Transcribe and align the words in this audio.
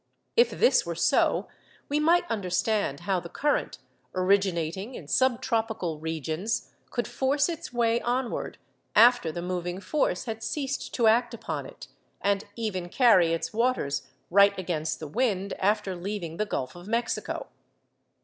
If 0.35 0.49
this 0.49 0.83
were 0.83 0.95
so, 0.95 1.47
we 1.87 1.99
might 1.99 2.25
understand 2.27 3.01
how 3.01 3.19
the 3.19 3.29
current, 3.29 3.77
originating 4.15 4.95
in 4.95 5.07
sub 5.07 5.43
tropical 5.43 5.99
regions, 5.99 6.71
could 6.89 7.07
force 7.07 7.47
its 7.47 7.71
way 7.71 8.01
onward 8.01 8.57
after 8.95 9.31
the 9.31 9.43
moving 9.43 9.79
force 9.79 10.25
had 10.25 10.41
ceased 10.41 10.91
to 10.95 11.05
act 11.05 11.35
upon 11.35 11.67
it, 11.67 11.87
and 12.19 12.45
even 12.55 12.89
carry 12.89 13.31
its 13.31 13.53
waters 13.53 14.07
right 14.31 14.57
against 14.57 14.99
the 14.99 15.07
wind, 15.07 15.53
after 15.59 15.95
leaving 15.95 16.37
the 16.37 16.47
Gulf 16.47 16.75
of 16.75 16.87
Mexico. 16.87 17.49